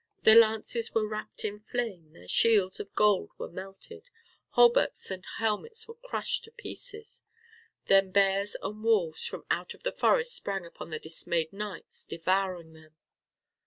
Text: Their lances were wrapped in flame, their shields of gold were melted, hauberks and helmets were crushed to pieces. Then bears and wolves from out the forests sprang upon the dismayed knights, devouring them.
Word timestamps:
Their 0.23 0.33
lances 0.39 0.95
were 0.95 1.07
wrapped 1.07 1.45
in 1.45 1.59
flame, 1.59 2.13
their 2.13 2.27
shields 2.27 2.79
of 2.79 2.91
gold 2.95 3.29
were 3.37 3.51
melted, 3.51 4.09
hauberks 4.55 5.11
and 5.11 5.23
helmets 5.37 5.87
were 5.87 5.93
crushed 5.93 6.45
to 6.45 6.51
pieces. 6.51 7.21
Then 7.85 8.09
bears 8.09 8.55
and 8.63 8.83
wolves 8.83 9.23
from 9.27 9.45
out 9.51 9.75
the 9.83 9.91
forests 9.91 10.33
sprang 10.33 10.65
upon 10.65 10.89
the 10.89 10.97
dismayed 10.97 11.53
knights, 11.53 12.03
devouring 12.07 12.73
them. 12.73 12.95